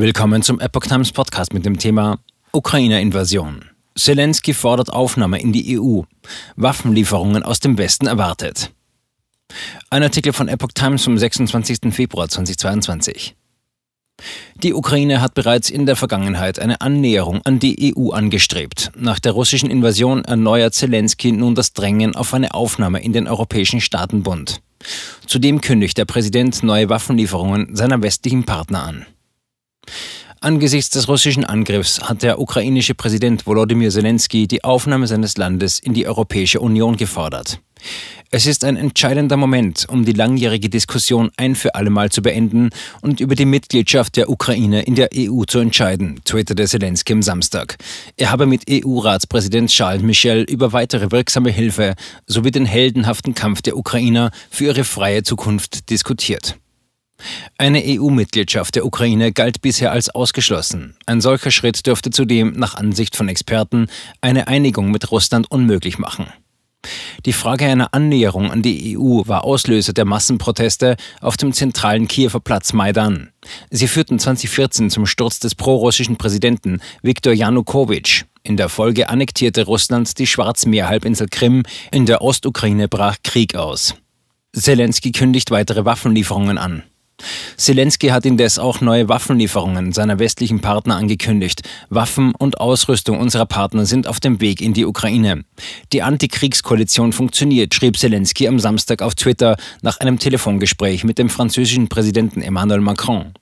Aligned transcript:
Willkommen 0.00 0.40
zum 0.40 0.60
Epoch 0.60 0.86
Times 0.86 1.12
Podcast 1.12 1.52
mit 1.52 1.66
dem 1.66 1.78
Thema 1.78 2.20
Ukraine-Invasion. 2.52 3.66
Zelensky 3.94 4.54
fordert 4.54 4.90
Aufnahme 4.90 5.38
in 5.38 5.52
die 5.52 5.78
EU. 5.78 6.00
Waffenlieferungen 6.56 7.42
aus 7.42 7.60
dem 7.60 7.76
Westen 7.76 8.06
erwartet. 8.06 8.70
Ein 9.90 10.02
Artikel 10.02 10.32
von 10.32 10.48
Epoch 10.48 10.72
Times 10.72 11.04
vom 11.04 11.18
26. 11.18 11.92
Februar 11.92 12.30
2022. 12.30 13.36
Die 14.62 14.72
Ukraine 14.72 15.20
hat 15.20 15.34
bereits 15.34 15.68
in 15.68 15.84
der 15.84 15.96
Vergangenheit 15.96 16.58
eine 16.58 16.80
Annäherung 16.80 17.42
an 17.44 17.58
die 17.58 17.94
EU 17.94 18.12
angestrebt. 18.12 18.92
Nach 18.96 19.18
der 19.18 19.32
russischen 19.32 19.70
Invasion 19.70 20.24
erneuert 20.24 20.72
Zelensky 20.72 21.30
nun 21.30 21.54
das 21.54 21.74
Drängen 21.74 22.16
auf 22.16 22.32
eine 22.32 22.54
Aufnahme 22.54 23.02
in 23.02 23.12
den 23.12 23.28
Europäischen 23.28 23.82
Staatenbund. 23.82 24.62
Zudem 25.26 25.60
kündigt 25.60 25.98
der 25.98 26.06
Präsident 26.06 26.62
neue 26.62 26.88
Waffenlieferungen 26.88 27.76
seiner 27.76 28.00
westlichen 28.00 28.44
Partner 28.44 28.84
an. 28.84 29.06
Angesichts 30.42 30.90
des 30.90 31.06
russischen 31.06 31.44
Angriffs 31.44 32.00
hat 32.00 32.22
der 32.22 32.40
ukrainische 32.40 32.94
Präsident 32.94 33.46
Volodymyr 33.46 33.90
Zelensky 33.90 34.48
die 34.48 34.64
Aufnahme 34.64 35.06
seines 35.06 35.36
Landes 35.36 35.78
in 35.78 35.92
die 35.92 36.06
Europäische 36.06 36.60
Union 36.60 36.96
gefordert. 36.96 37.60
Es 38.30 38.46
ist 38.46 38.64
ein 38.64 38.76
entscheidender 38.76 39.36
Moment, 39.36 39.86
um 39.90 40.04
die 40.04 40.12
langjährige 40.12 40.68
Diskussion 40.68 41.30
ein 41.36 41.56
für 41.56 41.74
allemal 41.74 42.10
zu 42.10 42.22
beenden 42.22 42.70
und 43.02 43.20
über 43.20 43.34
die 43.34 43.44
Mitgliedschaft 43.44 44.16
der 44.16 44.30
Ukraine 44.30 44.82
in 44.82 44.94
der 44.94 45.10
EU 45.14 45.42
zu 45.44 45.58
entscheiden, 45.58 46.20
twitterte 46.24 46.64
Zelensky 46.66 47.12
am 47.12 47.22
Samstag. 47.22 47.76
Er 48.16 48.30
habe 48.30 48.46
mit 48.46 48.64
EU-Ratspräsident 48.70 49.70
Charles 49.70 50.02
Michel 50.02 50.44
über 50.44 50.72
weitere 50.72 51.10
wirksame 51.10 51.50
Hilfe 51.50 51.96
sowie 52.26 52.50
den 52.50 52.66
heldenhaften 52.66 53.34
Kampf 53.34 53.62
der 53.62 53.76
Ukrainer 53.76 54.30
für 54.48 54.66
ihre 54.66 54.84
freie 54.84 55.22
Zukunft 55.22 55.90
diskutiert. 55.90 56.56
Eine 57.58 57.82
EU-Mitgliedschaft 57.84 58.74
der 58.74 58.86
Ukraine 58.86 59.32
galt 59.32 59.62
bisher 59.62 59.92
als 59.92 60.10
ausgeschlossen. 60.10 60.96
Ein 61.06 61.20
solcher 61.20 61.50
Schritt 61.50 61.86
dürfte 61.86 62.10
zudem 62.10 62.52
nach 62.52 62.74
Ansicht 62.74 63.16
von 63.16 63.28
Experten 63.28 63.86
eine 64.20 64.48
Einigung 64.48 64.90
mit 64.90 65.10
Russland 65.10 65.50
unmöglich 65.50 65.98
machen. 65.98 66.26
Die 67.26 67.34
Frage 67.34 67.66
einer 67.66 67.92
Annäherung 67.92 68.50
an 68.50 68.62
die 68.62 68.96
EU 68.96 69.22
war 69.26 69.44
Auslöser 69.44 69.92
der 69.92 70.06
Massenproteste 70.06 70.96
auf 71.20 71.36
dem 71.36 71.52
zentralen 71.52 72.08
Kiewer 72.08 72.40
Platz 72.40 72.72
Maidan. 72.72 73.30
Sie 73.70 73.88
führten 73.88 74.18
2014 74.18 74.88
zum 74.88 75.04
Sturz 75.04 75.40
des 75.40 75.54
prorussischen 75.54 76.16
Präsidenten 76.16 76.80
Viktor 77.02 77.34
Janukowitsch. 77.34 78.24
In 78.42 78.56
der 78.56 78.70
Folge 78.70 79.10
annektierte 79.10 79.66
Russland 79.66 80.18
die 80.18 80.26
Schwarzmeerhalbinsel 80.26 81.28
Krim. 81.30 81.64
In 81.92 82.06
der 82.06 82.22
Ostukraine 82.22 82.88
brach 82.88 83.16
Krieg 83.22 83.54
aus. 83.54 83.94
Zelensky 84.54 85.12
kündigt 85.12 85.50
weitere 85.50 85.84
Waffenlieferungen 85.84 86.56
an. 86.56 86.82
Zelensky 87.56 88.08
hat 88.08 88.26
indes 88.26 88.58
auch 88.58 88.80
neue 88.80 89.08
Waffenlieferungen 89.08 89.92
seiner 89.92 90.18
westlichen 90.18 90.60
Partner 90.60 90.96
angekündigt. 90.96 91.62
Waffen 91.88 92.32
und 92.36 92.60
Ausrüstung 92.60 93.18
unserer 93.18 93.46
Partner 93.46 93.86
sind 93.86 94.06
auf 94.06 94.20
dem 94.20 94.40
Weg 94.40 94.60
in 94.60 94.74
die 94.74 94.86
Ukraine. 94.86 95.44
Die 95.92 96.02
Antikriegskoalition 96.02 97.12
funktioniert, 97.12 97.74
schrieb 97.74 97.98
Zelensky 97.98 98.48
am 98.48 98.58
Samstag 98.58 99.02
auf 99.02 99.14
Twitter 99.14 99.56
nach 99.82 100.00
einem 100.00 100.18
Telefongespräch 100.18 101.04
mit 101.04 101.18
dem 101.18 101.28
französischen 101.28 101.88
Präsidenten 101.88 102.42
Emmanuel 102.42 102.80
Macron. 102.80 103.32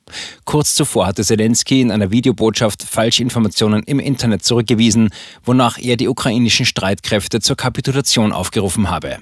Kurz 0.45 0.75
zuvor 0.75 1.07
hatte 1.07 1.23
Zelensky 1.23 1.81
in 1.81 1.91
einer 1.91 2.11
Videobotschaft 2.11 2.83
Falschinformationen 2.83 3.83
im 3.83 3.99
Internet 3.99 4.43
zurückgewiesen, 4.43 5.09
wonach 5.43 5.77
er 5.77 5.97
die 5.97 6.07
ukrainischen 6.07 6.65
Streitkräfte 6.65 7.39
zur 7.39 7.55
Kapitulation 7.55 8.31
aufgerufen 8.31 8.89
habe. 8.89 9.19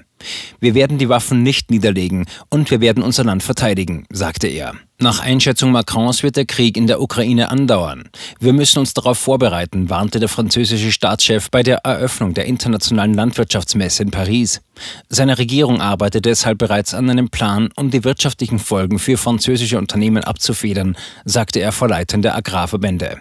Wir 0.60 0.74
werden 0.74 0.98
die 0.98 1.08
Waffen 1.08 1.42
nicht 1.42 1.70
niederlegen 1.70 2.26
und 2.50 2.70
wir 2.70 2.80
werden 2.80 3.02
unser 3.02 3.24
Land 3.24 3.42
verteidigen, 3.42 4.06
sagte 4.10 4.48
er. 4.48 4.74
Nach 5.00 5.20
Einschätzung 5.20 5.70
Macrons 5.70 6.24
wird 6.24 6.34
der 6.34 6.44
Krieg 6.44 6.76
in 6.76 6.88
der 6.88 7.00
Ukraine 7.00 7.50
andauern. 7.50 8.08
Wir 8.40 8.52
müssen 8.52 8.80
uns 8.80 8.94
darauf 8.94 9.16
vorbereiten, 9.16 9.90
warnte 9.90 10.18
der 10.18 10.28
französische 10.28 10.90
Staatschef 10.90 11.52
bei 11.52 11.62
der 11.62 11.84
Eröffnung 11.84 12.34
der 12.34 12.46
internationalen 12.46 13.14
Landwirtschaftsmesse 13.14 14.02
in 14.02 14.10
Paris. 14.10 14.60
Seine 15.08 15.38
Regierung 15.38 15.80
arbeitet 15.80 16.24
deshalb 16.24 16.58
bereits 16.58 16.94
an 16.94 17.08
einem 17.08 17.28
Plan, 17.28 17.68
um 17.76 17.92
die 17.92 18.02
wirtschaftlichen 18.02 18.58
Folgen 18.58 18.98
für 18.98 19.16
französische 19.16 19.78
Unternehmen 19.78 20.24
abzufedern, 20.24 20.96
sagte 21.24 21.60
er 21.60 21.70
vor 21.70 21.88
Leitern 21.88 22.22
der 22.22 22.34
Agrarverbände. 22.34 23.20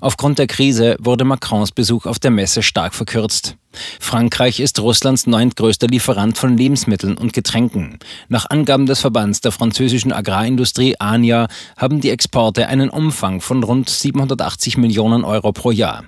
Aufgrund 0.00 0.38
der 0.38 0.46
Krise 0.46 0.96
wurde 1.00 1.24
Macrons 1.24 1.72
Besuch 1.72 2.06
auf 2.06 2.20
der 2.20 2.30
Messe 2.30 2.62
stark 2.62 2.94
verkürzt. 2.94 3.56
Frankreich 4.00 4.60
ist 4.60 4.80
Russlands 4.80 5.26
neuntgrößter 5.26 5.86
Lieferant 5.86 6.38
von 6.38 6.56
Lebensmitteln 6.56 7.16
und 7.16 7.32
Getränken. 7.32 7.98
Nach 8.28 8.48
Angaben 8.50 8.86
des 8.86 9.00
Verbands 9.00 9.40
der 9.40 9.52
französischen 9.52 10.12
Agrarindustrie 10.12 10.96
ANIA 10.98 11.48
haben 11.76 12.00
die 12.00 12.10
Exporte 12.10 12.68
einen 12.68 12.90
Umfang 12.90 13.40
von 13.40 13.62
rund 13.62 13.88
780 13.88 14.76
Millionen 14.76 15.24
Euro 15.24 15.52
pro 15.52 15.70
Jahr. 15.70 16.04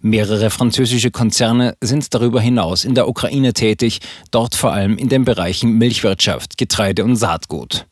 Mehrere 0.00 0.50
französische 0.50 1.10
Konzerne 1.10 1.76
sind 1.80 2.12
darüber 2.14 2.40
hinaus 2.40 2.84
in 2.84 2.94
der 2.94 3.08
Ukraine 3.08 3.52
tätig, 3.52 4.00
dort 4.30 4.54
vor 4.54 4.72
allem 4.72 4.98
in 4.98 5.08
den 5.08 5.24
Bereichen 5.24 5.78
Milchwirtschaft, 5.78 6.58
Getreide 6.58 7.04
und 7.04 7.16
Saatgut. 7.16 7.86